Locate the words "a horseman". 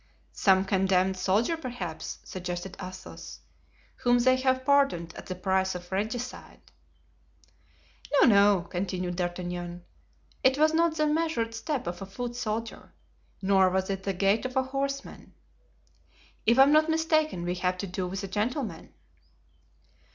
14.55-15.35